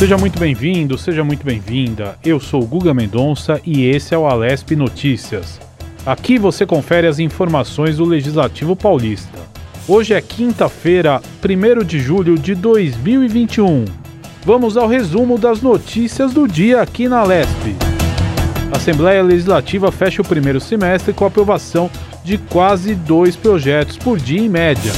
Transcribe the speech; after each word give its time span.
Seja 0.00 0.16
muito 0.16 0.40
bem-vindo, 0.40 0.96
seja 0.96 1.22
muito 1.22 1.44
bem-vinda. 1.44 2.16
Eu 2.24 2.40
sou 2.40 2.64
Guga 2.64 2.94
Mendonça 2.94 3.60
e 3.66 3.84
esse 3.84 4.14
é 4.14 4.18
o 4.18 4.26
Alesp 4.26 4.74
Notícias. 4.74 5.60
Aqui 6.06 6.38
você 6.38 6.64
confere 6.64 7.06
as 7.06 7.18
informações 7.18 7.98
do 7.98 8.06
Legislativo 8.06 8.74
Paulista. 8.74 9.38
Hoje 9.86 10.14
é 10.14 10.20
quinta-feira, 10.22 11.20
1 11.44 11.84
de 11.84 12.00
julho 12.00 12.38
de 12.38 12.54
2021. 12.54 13.84
Vamos 14.42 14.78
ao 14.78 14.88
resumo 14.88 15.36
das 15.36 15.60
notícias 15.60 16.32
do 16.32 16.48
dia 16.48 16.80
aqui 16.80 17.06
na 17.06 17.18
Alesp. 17.18 17.76
A 18.72 18.78
Assembleia 18.78 19.22
Legislativa 19.22 19.92
fecha 19.92 20.22
o 20.22 20.26
primeiro 20.26 20.62
semestre 20.62 21.12
com 21.12 21.26
aprovação 21.26 21.90
de 22.24 22.38
quase 22.38 22.94
dois 22.94 23.36
projetos 23.36 23.98
por 23.98 24.18
dia 24.18 24.40
em 24.40 24.48
média. 24.48 24.92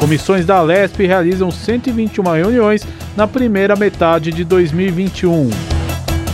Comissões 0.00 0.46
da 0.46 0.56
Alesp 0.56 1.06
realizam 1.06 1.50
121 1.50 2.22
reuniões 2.32 2.86
na 3.14 3.28
primeira 3.28 3.76
metade 3.76 4.32
de 4.32 4.44
2021. 4.44 5.50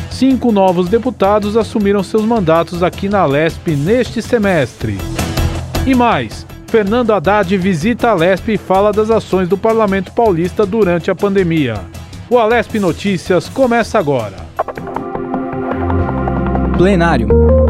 Cinco 0.08 0.52
novos 0.52 0.88
deputados 0.88 1.56
assumiram 1.56 2.02
seus 2.04 2.22
mandatos 2.22 2.84
aqui 2.84 3.08
na 3.08 3.18
Alesp 3.20 3.72
neste 3.72 4.22
semestre. 4.22 4.96
E 5.84 5.96
mais, 5.96 6.46
Fernando 6.68 7.12
Haddad 7.12 7.56
visita 7.58 8.08
a 8.08 8.10
Alesp 8.12 8.52
e 8.52 8.56
fala 8.56 8.92
das 8.92 9.10
ações 9.10 9.48
do 9.48 9.58
Parlamento 9.58 10.12
Paulista 10.12 10.64
durante 10.64 11.10
a 11.10 11.14
pandemia. 11.14 11.80
O 12.30 12.38
Alesp 12.38 12.78
Notícias 12.78 13.48
começa 13.48 13.98
agora. 13.98 14.46
Plenário. 16.78 17.65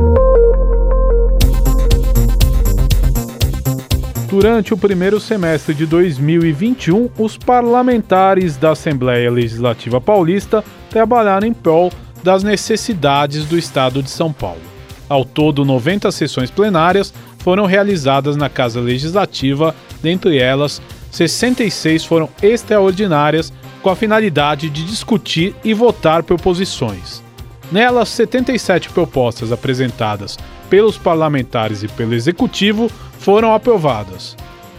Durante 4.29 4.75
o 4.75 4.77
primeiro 4.77 5.21
semestre 5.21 5.73
de 5.73 5.87
2021, 5.87 7.11
os 7.17 7.37
parlamentares 7.37 8.57
da 8.57 8.73
Assembleia 8.73 9.31
Legislativa 9.31 10.01
Paulista 10.01 10.65
trabalharam 10.91 11.47
em 11.47 11.53
prol 11.53 11.93
das 12.25 12.43
necessidades 12.43 13.45
do 13.45 13.57
Estado 13.57 14.03
de 14.03 14.11
São 14.11 14.33
Paulo. 14.33 14.61
Ao 15.09 15.25
todo, 15.25 15.65
90 15.65 16.11
sessões 16.11 16.51
plenárias 16.51 17.15
foram 17.39 17.67
realizadas 17.67 18.35
na 18.35 18.49
Casa 18.49 18.81
Legislativa, 18.81 19.73
dentre 20.03 20.39
elas, 20.39 20.83
66 21.13 22.05
foram 22.05 22.29
extraordinárias 22.43 23.53
com 23.81 23.91
a 23.91 23.95
finalidade 23.95 24.69
de 24.69 24.85
discutir 24.85 25.55
e 25.63 25.73
votar 25.73 26.25
proposições. 26.25 27.23
Nelas, 27.71 28.09
77 28.09 28.91
propostas 28.91 29.53
apresentadas 29.53 30.37
pelos 30.69 30.99
parlamentares 30.99 31.85
e 31.85 31.89
pelo 31.89 32.15
executivo 32.15 32.91
foram 33.19 33.55
aprovadas. 33.55 34.37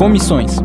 Comissões. 0.00 0.56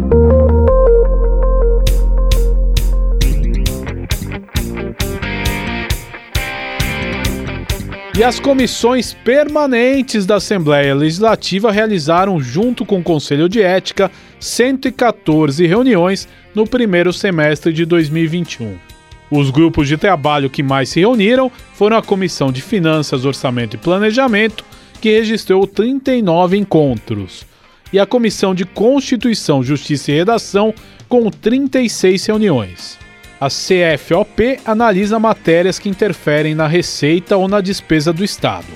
E 8.17 8.23
as 8.23 8.39
comissões 8.39 9.13
permanentes 9.13 10.25
da 10.25 10.35
Assembleia 10.35 10.95
Legislativa 10.95 11.69
realizaram, 11.69 12.39
junto 12.39 12.85
com 12.85 12.99
o 12.99 13.03
Conselho 13.03 13.49
de 13.49 13.61
Ética, 13.61 14.09
114 14.39 15.67
reuniões 15.67 16.29
no 16.55 16.65
primeiro 16.65 17.11
semestre 17.11 17.73
de 17.73 17.83
2021. 17.83 18.77
Os 19.29 19.49
grupos 19.49 19.89
de 19.89 19.97
trabalho 19.97 20.49
que 20.49 20.63
mais 20.63 20.87
se 20.87 21.01
reuniram 21.01 21.51
foram 21.73 21.97
a 21.97 22.01
Comissão 22.01 22.53
de 22.53 22.61
Finanças, 22.61 23.25
Orçamento 23.25 23.75
e 23.75 23.79
Planejamento, 23.79 24.63
que 25.01 25.11
registrou 25.11 25.67
39 25.67 26.55
encontros, 26.55 27.45
e 27.95 27.99
a 27.99 28.05
Comissão 28.05 28.53
de 28.53 28.65
Constituição, 28.65 29.63
Justiça 29.63 30.11
e 30.11 30.15
Redação, 30.15 30.73
com 31.07 31.31
36 31.31 32.25
reuniões. 32.25 32.99
A 33.39 33.47
CFOP 33.47 34.59
analisa 34.65 35.17
matérias 35.17 35.79
que 35.79 35.87
interferem 35.87 36.53
na 36.53 36.67
receita 36.67 37.37
ou 37.37 37.47
na 37.47 37.61
despesa 37.61 38.11
do 38.11 38.21
Estado, 38.21 38.67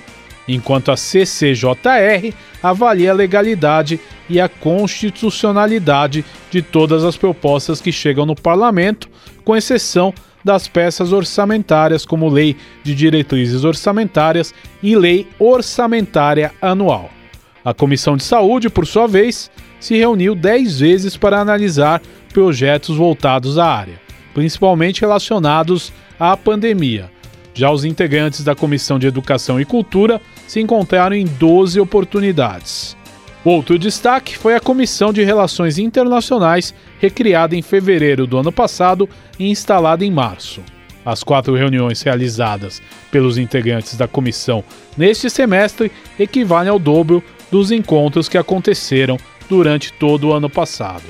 enquanto 0.47 0.89
a 0.89 0.95
CCJR 0.95 2.33
avalia 2.63 3.11
a 3.11 3.13
legalidade 3.13 3.99
e 4.29 4.39
a 4.39 4.47
constitucionalidade 4.47 6.23
de 6.49 6.61
todas 6.61 7.03
as 7.03 7.17
propostas 7.17 7.81
que 7.81 7.91
chegam 7.91 8.25
no 8.25 8.35
parlamento, 8.35 9.09
com 9.43 9.53
exceção 9.53 10.13
das 10.45 10.65
peças 10.65 11.11
orçamentárias, 11.11 12.05
como 12.05 12.29
Lei 12.29 12.55
de 12.85 12.95
Diretrizes 12.95 13.65
Orçamentárias 13.65 14.53
e 14.81 14.95
Lei 14.95 15.27
Orçamentária 15.37 16.53
Anual. 16.61 17.18
A 17.63 17.73
Comissão 17.73 18.15
de 18.15 18.23
Saúde, 18.23 18.69
por 18.69 18.87
sua 18.87 19.07
vez, 19.07 19.51
se 19.79 19.97
reuniu 19.97 20.33
dez 20.33 20.79
vezes 20.79 21.17
para 21.17 21.39
analisar 21.39 22.01
projetos 22.33 22.95
voltados 22.95 23.57
à 23.57 23.65
área, 23.65 23.99
principalmente 24.33 25.01
relacionados 25.01 25.91
à 26.19 26.37
pandemia. 26.37 27.11
Já 27.53 27.71
os 27.71 27.83
integrantes 27.83 28.43
da 28.43 28.55
Comissão 28.55 28.97
de 28.97 29.07
Educação 29.07 29.59
e 29.59 29.65
Cultura 29.65 30.21
se 30.47 30.61
encontraram 30.61 31.15
em 31.15 31.25
12 31.25 31.79
oportunidades. 31.79 32.95
Outro 33.43 33.79
destaque 33.79 34.37
foi 34.37 34.55
a 34.55 34.59
Comissão 34.59 35.11
de 35.11 35.23
Relações 35.23 35.77
Internacionais, 35.77 36.73
recriada 36.99 37.55
em 37.55 37.61
fevereiro 37.61 38.27
do 38.27 38.37
ano 38.37 38.51
passado 38.51 39.09
e 39.37 39.49
instalada 39.49 40.05
em 40.05 40.11
março. 40.11 40.61
As 41.05 41.23
quatro 41.23 41.55
reuniões 41.55 42.01
realizadas 42.01 42.81
pelos 43.09 43.37
integrantes 43.37 43.97
da 43.97 44.07
comissão 44.07 44.63
neste 44.97 45.29
semestre 45.29 45.91
equivalem 46.19 46.69
ao 46.69 46.77
dobro 46.77 47.23
dos 47.51 47.71
encontros 47.71 48.29
que 48.29 48.37
aconteceram 48.37 49.17
durante 49.49 49.91
todo 49.93 50.27
o 50.27 50.33
ano 50.33 50.49
passado. 50.49 51.03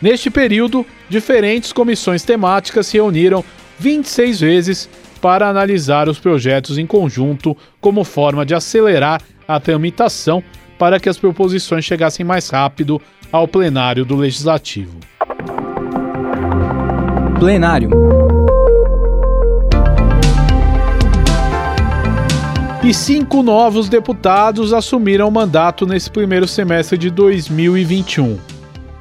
Neste 0.00 0.30
período, 0.30 0.84
diferentes 1.08 1.72
comissões 1.72 2.22
temáticas 2.22 2.86
se 2.86 2.96
reuniram 2.96 3.44
26 3.78 4.40
vezes 4.40 4.88
para 5.20 5.48
analisar 5.48 6.08
os 6.08 6.18
projetos 6.18 6.76
em 6.76 6.86
conjunto 6.86 7.56
como 7.80 8.04
forma 8.04 8.44
de 8.44 8.54
acelerar 8.54 9.22
a 9.48 9.58
tramitação 9.58 10.42
para 10.78 11.00
que 11.00 11.08
as 11.08 11.16
proposições 11.16 11.84
chegassem 11.84 12.24
mais 12.24 12.48
rápido 12.50 13.00
ao 13.32 13.48
plenário 13.48 14.04
do 14.04 14.16
Legislativo. 14.16 14.98
Plenário. 17.38 18.23
E 22.84 22.92
cinco 22.92 23.42
novos 23.42 23.88
deputados 23.88 24.74
assumiram 24.74 25.26
o 25.26 25.32
mandato 25.32 25.86
nesse 25.86 26.10
primeiro 26.10 26.46
semestre 26.46 26.98
de 26.98 27.08
2021. 27.08 28.38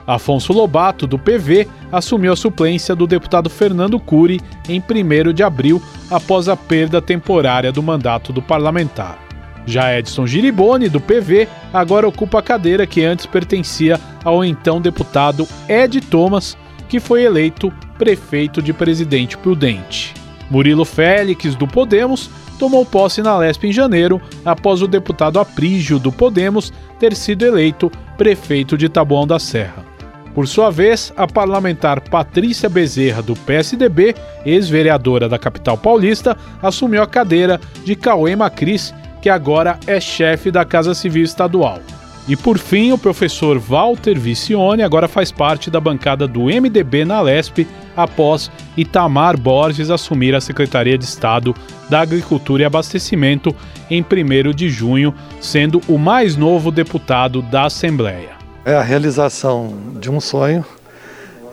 Afonso 0.07 0.53
Lobato, 0.53 1.05
do 1.05 1.19
PV, 1.19 1.67
assumiu 1.91 2.31
a 2.31 2.35
suplência 2.37 2.95
do 2.95 3.05
deputado 3.05 3.49
Fernando 3.49 3.99
Cury 3.99 4.39
em 4.69 4.79
1 4.81 5.33
de 5.33 5.43
abril, 5.43 5.83
após 6.09 6.47
a 6.47 6.55
perda 6.55 7.01
temporária 7.01 7.73
do 7.73 7.83
mandato 7.83 8.31
do 8.31 8.41
parlamentar. 8.41 9.19
Já 9.65 9.99
Edson 9.99 10.25
Giriboni, 10.25 10.87
do 10.87 11.01
PV, 11.01 11.49
agora 11.73 12.07
ocupa 12.07 12.39
a 12.39 12.41
cadeira 12.41 12.87
que 12.87 13.03
antes 13.03 13.25
pertencia 13.25 13.99
ao 14.23 14.45
então 14.45 14.79
deputado 14.79 15.45
Ed 15.67 15.99
Thomas, 15.99 16.57
que 16.87 17.01
foi 17.01 17.23
eleito 17.23 17.69
prefeito 17.97 18.61
de 18.61 18.71
Presidente 18.71 19.37
Prudente. 19.37 20.13
Murilo 20.49 20.85
Félix, 20.85 21.53
do 21.55 21.67
Podemos, 21.67 22.29
tomou 22.59 22.85
posse 22.85 23.21
na 23.21 23.37
Lesp 23.37 23.65
em 23.65 23.73
janeiro, 23.73 24.21
após 24.45 24.81
o 24.81 24.87
deputado 24.87 25.39
Aprígio, 25.39 25.99
do 25.99 26.11
Podemos, 26.11 26.71
ter 26.99 27.15
sido 27.15 27.45
eleito 27.45 27.91
prefeito 28.17 28.77
de 28.77 28.87
Taboão 28.89 29.27
da 29.27 29.39
Serra. 29.39 29.85
Por 30.33 30.47
sua 30.47 30.71
vez, 30.71 31.13
a 31.15 31.27
parlamentar 31.27 32.01
Patrícia 32.01 32.67
Bezerra, 32.67 33.21
do 33.21 33.35
PSDB, 33.35 34.15
ex-vereadora 34.45 35.29
da 35.29 35.37
capital 35.37 35.77
paulista, 35.77 36.35
assumiu 36.61 37.03
a 37.03 37.07
cadeira 37.07 37.61
de 37.83 37.95
Cauê 37.95 38.35
Macris, 38.35 38.93
que 39.21 39.29
agora 39.29 39.79
é 39.85 39.99
chefe 39.99 40.49
da 40.49 40.65
Casa 40.65 40.95
Civil 40.95 41.23
Estadual. 41.23 41.79
E 42.25 42.37
por 42.37 42.57
fim, 42.57 42.93
o 42.93 42.97
professor 42.97 43.59
Walter 43.59 44.17
Vicione 44.17 44.81
agora 44.81 45.09
faz 45.09 45.29
parte 45.29 45.69
da 45.69 45.79
bancada 45.81 46.25
do 46.25 46.43
MDB 46.43 47.03
na 47.03 47.19
Lesp, 47.19 47.67
após 47.97 48.49
Itamar 48.77 49.37
Borges 49.37 49.89
assumir 49.89 50.33
a 50.33 50.39
Secretaria 50.39 50.97
de 50.97 51.03
Estado 51.03 51.53
da 51.89 51.99
Agricultura 51.99 52.63
e 52.63 52.65
Abastecimento 52.65 53.53
em 53.89 54.01
1 54.01 54.51
de 54.53 54.69
junho, 54.69 55.13
sendo 55.41 55.81
o 55.87 55.97
mais 55.97 56.37
novo 56.37 56.71
deputado 56.71 57.41
da 57.41 57.65
Assembleia. 57.65 58.29
É 58.63 58.73
a 58.73 58.81
realização 58.81 59.77
de 59.99 60.09
um 60.09 60.21
sonho. 60.21 60.65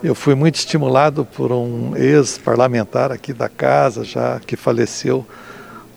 Eu 0.01 0.15
fui 0.15 0.35
muito 0.35 0.55
estimulado 0.55 1.25
por 1.25 1.51
um 1.51 1.97
ex-parlamentar 1.97 3.11
aqui 3.11 3.33
da 3.33 3.49
casa, 3.49 4.05
já 4.05 4.39
que 4.39 4.55
faleceu, 4.55 5.27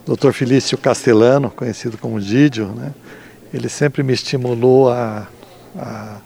Dr. 0.05 0.33
Felício 0.33 0.77
Castellano, 0.77 1.49
conhecido 1.49 1.97
como 1.97 2.21
Didio, 2.21 2.67
né? 2.67 2.93
Ele 3.55 3.69
sempre 3.69 4.03
me 4.03 4.13
estimulou 4.13 4.91
a, 4.91 5.29
a, 5.79 6.17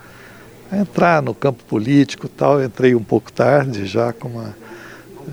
a, 0.73 0.79
entrar 0.79 1.23
no 1.23 1.35
campo 1.35 1.63
político 1.65 2.27
tal. 2.27 2.59
Eu 2.59 2.67
entrei 2.67 2.95
um 2.95 3.03
pouco 3.03 3.31
tarde, 3.31 3.87
já 3.87 4.13
com 4.13 4.29
uma, 4.29 4.57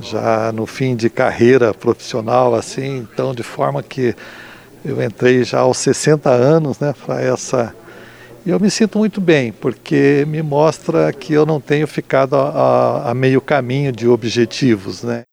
já 0.01 0.51
no 0.51 0.65
fim 0.65 0.95
de 0.95 1.09
carreira 1.09 1.73
profissional, 1.73 2.53
assim, 2.53 2.97
então 2.97 3.33
de 3.33 3.43
forma 3.43 3.81
que 3.81 4.13
eu 4.83 5.01
entrei 5.01 5.43
já 5.43 5.59
aos 5.59 5.77
60 5.77 6.29
anos, 6.29 6.79
né, 6.79 6.93
para 7.05 7.21
essa 7.21 7.73
e 8.45 8.51
eu 8.51 8.59
me 8.59 8.69
sinto 8.69 8.99
muito 8.99 9.19
bem, 9.19 9.51
porque 9.51 10.23
me 10.27 10.43
mostra 10.43 11.11
que 11.11 11.33
eu 11.33 11.47
não 11.47 11.59
tenho 11.59 11.87
ficado 11.87 12.35
a, 12.35 12.49
a, 12.49 13.09
a 13.09 13.13
meio 13.15 13.41
caminho 13.41 13.91
de 13.91 14.07
objetivos, 14.07 15.01
né? 15.01 15.23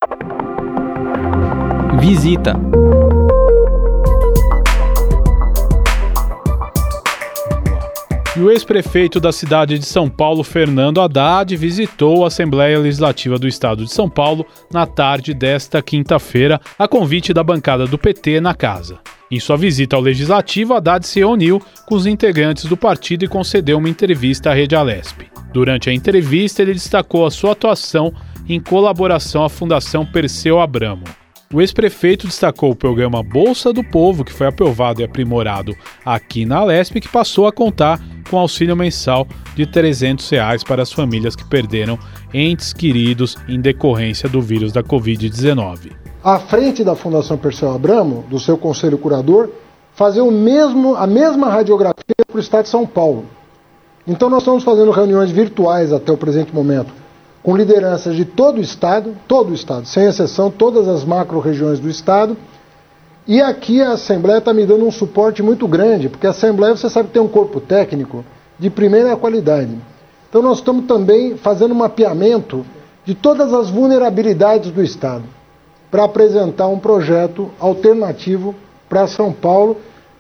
Visita. 2.01 2.59
O 8.43 8.51
ex-prefeito 8.51 9.21
da 9.21 9.31
cidade 9.31 9.79
de 9.79 9.85
São 9.85 10.09
Paulo, 10.09 10.43
Fernando 10.43 11.01
Haddad, 11.01 11.55
visitou 11.57 12.25
a 12.25 12.29
Assembleia 12.29 12.79
Legislativa 12.79 13.39
do 13.39 13.47
Estado 13.47 13.85
de 13.85 13.93
São 13.93 14.09
Paulo 14.09 14.47
na 14.71 14.87
tarde 14.87 15.33
desta 15.33 15.81
quinta-feira, 15.81 16.61
a 16.79 16.89
convite 16.89 17.33
da 17.33 17.45
bancada 17.45 17.87
do 17.87 17.99
PT 17.99 18.41
na 18.41 18.55
casa. 18.55 18.99
Em 19.31 19.39
sua 19.39 19.57
visita 19.57 19.97
ao 19.97 20.03
Legislativo, 20.03 20.75
Haddad 20.75 21.07
se 21.07 21.21
reuniu 21.21 21.61
com 21.87 21.95
os 21.95 22.07
integrantes 22.07 22.65
do 22.65 22.77
partido 22.77 23.25
e 23.25 23.29
concedeu 23.29 23.79
uma 23.79 23.89
entrevista 23.89 24.51
à 24.51 24.55
Rede 24.55 24.75
Alesp. 24.75 25.23
Durante 25.53 25.89
a 25.89 25.93
entrevista, 25.93 26.63
ele 26.63 26.75
destacou 26.75 27.25
a 27.25 27.31
sua 27.31 27.53
atuação 27.53 28.13
em 28.49 28.61
colaboração 28.61 29.45
à 29.45 29.49
Fundação 29.49 30.05
Perseu 30.05 30.61
Abramo. 30.61 31.05
O 31.53 31.61
ex-prefeito 31.61 32.27
destacou 32.27 32.71
o 32.71 32.77
programa 32.77 33.23
Bolsa 33.23 33.75
do 33.75 33.85
Povo, 33.85 34.25
que 34.25 34.33
foi 34.33 34.47
aprovado 34.47 35.03
e 35.03 35.05
aprimorado 35.05 35.77
aqui 36.03 36.47
na 36.47 36.57
Alesp, 36.57 36.99
que 36.99 37.09
passou 37.09 37.47
a 37.47 37.53
contar 37.53 38.01
com 38.33 38.39
auxílio 38.39 38.75
mensal 38.75 39.29
de 39.55 39.67
300 39.67 40.27
reais 40.31 40.65
para 40.65 40.83
as 40.83 40.91
famílias 40.91 41.37
que 41.37 41.45
perderam 41.45 41.99
entes 42.33 42.73
queridos 42.73 43.37
em 43.47 43.61
decorrência 43.61 44.27
do 44.27 44.41
vírus 44.41 44.73
da 44.73 44.83
Covid-19. 44.83 45.93
À 46.25 46.39
frente 46.39 46.83
da 46.83 46.97
Fundação 46.97 47.37
Perseu 47.37 47.71
Abramo, 47.71 48.25
do 48.31 48.41
seu 48.41 48.57
conselho 48.57 48.97
curador, 48.97 49.51
fazer 49.93 50.23
o 50.23 50.31
mesmo, 50.31 50.97
a 50.97 51.07
mesma 51.07 51.51
radiografia 51.51 52.25
para 52.27 52.39
o 52.39 52.41
Estado 52.41 52.63
de 52.63 52.71
São 52.71 52.87
Paulo. 52.87 53.27
Então 54.07 54.31
nós 54.31 54.41
estamos 54.41 54.65
fazendo 54.65 54.91
reuniões 54.91 55.31
virtuais 55.31 55.93
até 55.93 56.11
o 56.11 56.17
presente 56.17 56.55
momento, 56.55 56.91
com 57.43 57.55
lideranças 57.55 58.17
de 58.17 58.25
todo 58.25 58.57
o 58.57 58.63
Estado, 58.63 59.15
todo 59.29 59.51
o 59.51 59.55
Estado, 59.55 59.85
sem 59.85 60.07
exceção, 60.07 60.51
todas 60.51 60.89
as 60.89 61.05
macro-regiões 61.05 61.79
do 61.79 61.91
Estado, 61.91 62.35
e 63.27 63.41
aqui 63.41 63.81
a 63.81 63.93
Assembleia 63.93 64.39
está 64.39 64.53
me 64.53 64.67
dando 64.67 64.85
um 64.85 64.91
suporte 64.91 65.43
muito 65.43 65.69
grande, 65.69 66.09
porque 66.09 66.27
a 66.27 66.31
Assembleia, 66.31 66.77
você 66.77 66.91
sabe, 66.91 67.11
tem 67.11 67.23
um 67.23 67.29
corpo 67.29 67.61
técnico 67.61 68.25
de 68.59 68.69
primeira 68.69 69.17
qualidade. 69.17 69.77
Então 70.29 70.43
nós 70.43 70.59
estamos 70.59 70.87
também 70.87 71.37
fazendo 71.37 71.73
um 71.73 71.77
mapeamento 71.79 72.67
de 73.05 73.15
todas 73.15 73.53
as 73.53 73.71
vulnerabilidades 73.71 74.71
do 74.71 74.83
Estado, 74.83 75.25
para 75.91 76.05
apresentar 76.05 76.67
um 76.69 76.79
projeto 76.79 77.51
alternativo 77.61 78.55
para 78.89 79.07
São 79.07 79.33
Paulo, 79.33 79.77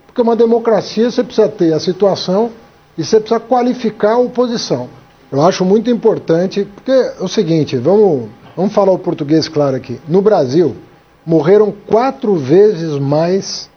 porque 0.06 0.21
uma 0.21 0.37
democracia 0.37 1.11
você 1.11 1.25
precisa 1.25 1.49
ter 1.49 1.73
a 1.73 1.80
situação 1.80 2.50
e 2.97 3.02
você 3.02 3.18
precisa 3.18 3.40
qualificar 3.40 4.12
a 4.12 4.18
oposição. 4.18 4.88
Eu 5.30 5.40
acho 5.40 5.64
muito 5.64 5.90
importante, 5.90 6.68
porque 6.75 6.92
é 6.92 7.16
o 7.21 7.28
seguinte, 7.28 7.76
vamos, 7.78 8.28
vamos 8.54 8.73
falar 8.73 8.92
o 8.92 8.99
português 8.99 9.49
claro 9.49 9.75
aqui. 9.75 9.99
No 10.06 10.21
Brasil, 10.21 10.76
morreram 11.24 11.72
quatro 11.72 12.36
vezes 12.36 12.98
mais 12.98 13.70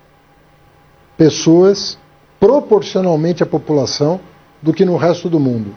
pessoas 1.17 1.97
proporcionalmente 2.39 3.43
à 3.43 3.45
população 3.45 4.19
do 4.61 4.73
que 4.73 4.85
no 4.85 4.97
resto 4.97 5.29
do 5.29 5.39
mundo. 5.39 5.75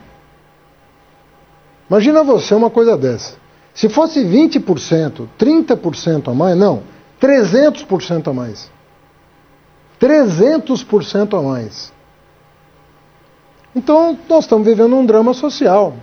Imagina 1.89 2.23
você 2.23 2.55
uma 2.55 2.71
coisa 2.71 2.97
dessa. 2.97 3.37
Se 3.75 3.89
fosse 3.89 4.25
20%, 4.25 5.29
30% 5.39 6.29
a 6.29 6.35
mais, 6.35 6.57
não, 6.57 6.83
300% 7.21 8.29
a 8.29 8.33
mais. 8.33 8.71
300% 10.01 11.39
a 11.39 11.43
mais. 11.43 11.93
Então, 13.75 14.19
nós 14.29 14.45
estamos 14.45 14.67
vivendo 14.67 14.97
um 14.97 15.07
drama 15.07 15.33
social. 15.33 15.95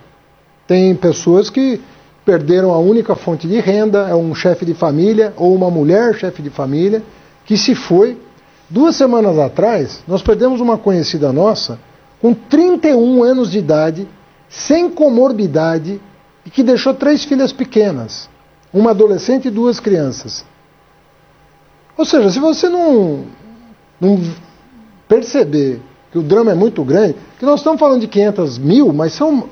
Tem 0.67 0.95
pessoas 0.95 1.49
que 1.49 1.81
perderam 2.25 2.71
a 2.71 2.79
única 2.79 3.15
fonte 3.15 3.47
de 3.47 3.59
renda, 3.59 4.09
é 4.09 4.15
um 4.15 4.33
chefe 4.33 4.65
de 4.65 4.73
família 4.73 5.31
ou 5.37 5.55
uma 5.55 5.69
mulher 5.69 6.15
chefe 6.15 6.41
de 6.41 6.49
família 6.49 7.03
que 7.45 7.55
se 7.55 7.75
foi. 7.75 8.17
Duas 8.67 8.95
semanas 8.95 9.37
atrás, 9.37 10.03
nós 10.07 10.23
perdemos 10.23 10.59
uma 10.59 10.75
conhecida 10.75 11.31
nossa 11.31 11.79
com 12.19 12.33
31 12.33 13.23
anos 13.23 13.51
de 13.51 13.59
idade, 13.59 14.07
sem 14.49 14.89
comorbidade 14.89 16.01
e 16.43 16.49
que 16.49 16.63
deixou 16.63 16.93
três 16.93 17.23
filhas 17.23 17.53
pequenas, 17.53 18.27
uma 18.73 18.89
adolescente 18.89 19.47
e 19.47 19.51
duas 19.51 19.79
crianças. 19.79 20.43
Ou 21.95 22.03
seja, 22.03 22.31
se 22.31 22.39
você 22.39 22.67
não, 22.67 23.25
não 24.01 24.19
perceber 25.07 25.79
que 26.11 26.17
o 26.17 26.23
drama 26.23 26.51
é 26.51 26.55
muito 26.55 26.83
grande, 26.83 27.15
que 27.37 27.45
nós 27.45 27.59
estamos 27.59 27.79
falando 27.79 28.01
de 28.01 28.07
500 28.07 28.57
mil, 28.57 28.91
mas 28.91 29.13
são, 29.13 29.47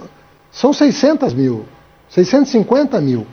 são 0.51 0.73
600 0.73 1.33
mil. 1.33 1.65
650 2.09 2.99
mil. 3.01 3.25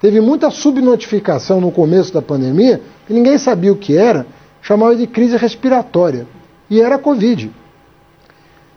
Teve 0.00 0.20
muita 0.20 0.50
subnotificação 0.50 1.60
no 1.60 1.72
começo 1.72 2.12
da 2.12 2.22
pandemia, 2.22 2.80
que 3.06 3.12
ninguém 3.12 3.36
sabia 3.36 3.72
o 3.72 3.76
que 3.76 3.96
era, 3.96 4.26
chamava 4.62 4.94
de 4.94 5.06
crise 5.06 5.36
respiratória. 5.36 6.26
E 6.70 6.80
era 6.80 6.98
Covid. 6.98 7.50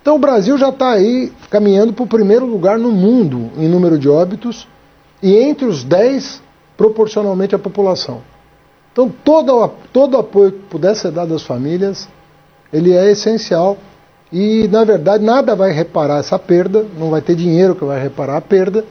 Então 0.01 0.15
o 0.15 0.19
Brasil 0.19 0.57
já 0.57 0.69
está 0.69 0.91
aí 0.91 1.31
caminhando 1.49 1.93
para 1.93 2.03
o 2.03 2.07
primeiro 2.07 2.45
lugar 2.45 2.79
no 2.79 2.91
mundo 2.91 3.51
em 3.57 3.67
número 3.67 3.99
de 3.99 4.09
óbitos 4.09 4.67
e 5.21 5.35
entre 5.35 5.65
os 5.65 5.83
10 5.83 6.41
proporcionalmente 6.75 7.53
à 7.53 7.59
população. 7.59 8.21
Então 8.91 9.13
todo, 9.23 9.69
todo 9.93 10.17
apoio 10.17 10.53
que 10.53 10.59
puder 10.69 10.95
ser 10.95 11.11
dado 11.11 11.35
às 11.35 11.43
famílias, 11.43 12.09
ele 12.73 12.93
é 12.93 13.11
essencial 13.11 13.77
e 14.31 14.67
na 14.69 14.83
verdade 14.83 15.23
nada 15.23 15.55
vai 15.55 15.71
reparar 15.71 16.19
essa 16.19 16.39
perda, 16.39 16.85
não 16.97 17.11
vai 17.11 17.21
ter 17.21 17.35
dinheiro 17.35 17.75
que 17.75 17.85
vai 17.85 18.01
reparar 18.01 18.37
a 18.37 18.41
perda, 18.41 18.83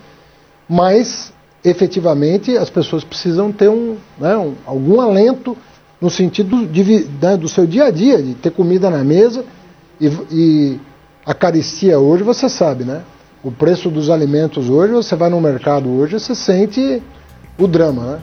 mas 0.70 1.32
efetivamente 1.64 2.56
as 2.56 2.70
pessoas 2.70 3.02
precisam 3.02 3.50
ter 3.50 3.68
um, 3.68 3.96
né, 4.16 4.36
um 4.36 4.54
algum 4.64 5.00
alento 5.00 5.56
no 6.00 6.08
sentido 6.08 6.64
de, 6.64 7.08
né, 7.20 7.36
do 7.36 7.48
seu 7.48 7.66
dia 7.66 7.86
a 7.86 7.90
dia, 7.90 8.22
de 8.22 8.34
ter 8.34 8.52
comida 8.52 8.88
na 8.88 9.02
mesa 9.02 9.44
e, 10.00 10.06
e 10.30 10.80
a 11.26 11.34
caristia 11.34 11.98
hoje, 11.98 12.22
você 12.22 12.48
sabe, 12.48 12.84
né? 12.84 13.02
O 13.42 13.50
preço 13.50 13.90
dos 13.90 14.08
alimentos 14.08 14.70
hoje, 14.70 14.92
você 14.92 15.16
vai 15.16 15.28
no 15.28 15.40
mercado 15.40 15.90
hoje, 15.90 16.18
você 16.18 16.34
sente 16.34 17.02
o 17.58 17.66
drama, 17.66 18.02
né? 18.04 18.22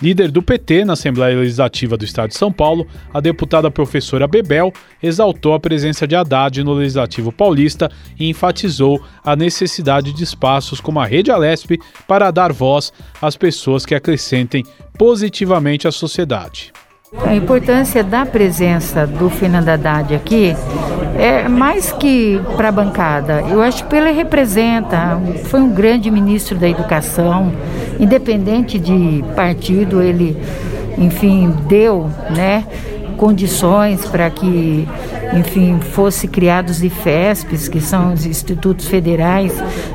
Líder 0.00 0.30
do 0.30 0.42
PT 0.42 0.84
na 0.84 0.92
Assembleia 0.92 1.38
Legislativa 1.38 1.96
do 1.96 2.04
Estado 2.04 2.28
de 2.28 2.36
São 2.36 2.52
Paulo, 2.52 2.86
a 3.14 3.18
deputada 3.18 3.70
professora 3.70 4.28
Bebel 4.28 4.70
exaltou 5.02 5.54
a 5.54 5.60
presença 5.60 6.06
de 6.06 6.14
Haddad 6.14 6.62
no 6.62 6.74
Legislativo 6.74 7.32
Paulista 7.32 7.90
e 8.18 8.28
enfatizou 8.28 9.02
a 9.24 9.34
necessidade 9.34 10.12
de 10.12 10.22
espaços 10.22 10.80
como 10.80 11.00
a 11.00 11.06
Rede 11.06 11.30
Alesp 11.30 11.78
para 12.06 12.30
dar 12.30 12.52
voz 12.52 12.92
às 13.22 13.36
pessoas 13.36 13.86
que 13.86 13.94
acrescentem 13.94 14.64
positivamente 14.98 15.88
à 15.88 15.92
sociedade. 15.92 16.72
A 17.24 17.34
importância 17.34 18.04
da 18.04 18.24
presença 18.26 19.06
do 19.06 19.28
Fernando 19.30 19.68
Haddad 19.68 20.14
aqui 20.14 20.56
é 21.18 21.48
mais 21.48 21.92
que 21.92 22.40
para 22.56 22.68
a 22.68 22.72
bancada. 22.72 23.42
Eu 23.48 23.62
acho 23.62 23.86
que 23.86 23.96
ele 23.96 24.12
representa, 24.12 25.20
foi 25.44 25.60
um 25.60 25.72
grande 25.72 26.10
ministro 26.10 26.56
da 26.56 26.68
educação, 26.68 27.52
independente 27.98 28.78
de 28.78 29.24
partido, 29.34 30.02
ele, 30.02 30.36
enfim, 30.98 31.54
deu, 31.68 32.10
né? 32.30 32.64
condições 33.16 34.04
para 34.04 34.30
que, 34.30 34.86
enfim, 35.32 35.78
fosse 35.80 36.28
criados 36.28 36.82
IFESPs, 36.82 37.68
que 37.68 37.80
são 37.80 38.12
os 38.12 38.26
Institutos 38.26 38.86
Federais 38.86 39.52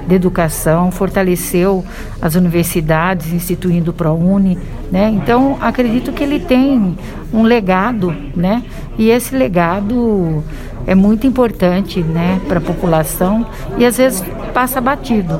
de 0.07 0.15
Educação, 0.15 0.91
fortaleceu 0.91 1.83
as 2.21 2.35
universidades, 2.35 3.31
instituindo 3.31 3.91
o 3.91 3.93
ProUni, 3.93 4.57
né? 4.91 5.09
Então, 5.09 5.57
acredito 5.61 6.11
que 6.11 6.23
ele 6.23 6.39
tem 6.39 6.97
um 7.33 7.43
legado, 7.43 8.15
né? 8.35 8.63
E 8.97 9.09
esse 9.09 9.35
legado 9.35 10.43
é 10.85 10.95
muito 10.95 11.27
importante, 11.27 12.01
né, 12.01 12.39
para 12.47 12.57
a 12.57 12.61
população 12.61 13.45
e 13.77 13.85
às 13.85 13.97
vezes 13.97 14.23
passa 14.53 14.81
batido. 14.81 15.39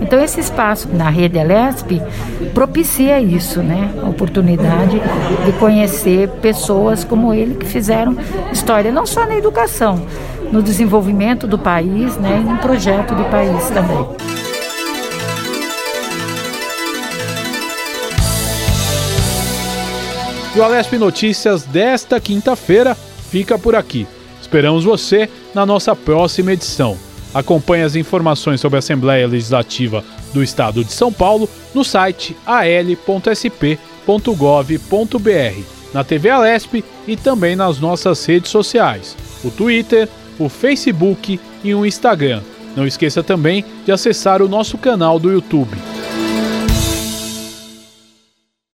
Então 0.00 0.22
esse 0.22 0.40
espaço 0.40 0.88
na 0.92 1.10
rede 1.10 1.38
Alesp 1.38 2.00
propicia 2.54 3.20
isso, 3.20 3.62
né? 3.62 3.90
A 4.02 4.08
oportunidade 4.08 5.00
de 5.44 5.52
conhecer 5.52 6.28
pessoas 6.42 7.04
como 7.04 7.32
ele 7.32 7.54
que 7.54 7.66
fizeram 7.66 8.16
história 8.52 8.90
não 8.90 9.06
só 9.06 9.24
na 9.30 9.38
educação, 9.38 10.04
no 10.50 10.60
desenvolvimento 10.60 11.46
do 11.46 11.56
país, 11.56 12.16
né, 12.16 12.40
e 12.40 12.50
no 12.50 12.58
projeto 12.58 13.14
de 13.14 13.22
país 13.30 13.70
também. 13.70 14.06
O 20.56 20.62
Alesp 20.62 20.98
Notícias 20.98 21.62
desta 21.62 22.18
quinta-feira 22.18 22.96
fica 22.96 23.56
por 23.56 23.76
aqui. 23.76 24.04
Esperamos 24.40 24.82
você 24.82 25.30
na 25.54 25.64
nossa 25.64 25.94
próxima 25.94 26.52
edição. 26.52 26.98
Acompanhe 27.32 27.84
as 27.84 27.94
informações 27.94 28.60
sobre 28.60 28.76
a 28.76 28.80
Assembleia 28.80 29.28
Legislativa 29.28 30.02
do 30.34 30.42
Estado 30.42 30.84
de 30.84 30.92
São 30.92 31.12
Paulo 31.12 31.48
no 31.72 31.84
site 31.84 32.36
al.sp.gov.br, 32.44 33.70
na 35.92 36.04
TV 36.04 36.30
Alesp 36.30 36.84
e 37.06 37.16
também 37.16 37.56
nas 37.56 37.78
nossas 37.78 38.24
redes 38.24 38.50
sociais, 38.50 39.16
o 39.44 39.50
Twitter, 39.50 40.08
o 40.38 40.48
Facebook 40.48 41.40
e 41.62 41.74
o 41.74 41.84
Instagram. 41.84 42.42
Não 42.76 42.86
esqueça 42.86 43.22
também 43.22 43.64
de 43.84 43.92
acessar 43.92 44.40
o 44.40 44.48
nosso 44.48 44.78
canal 44.78 45.18
do 45.18 45.30
YouTube. 45.30 45.76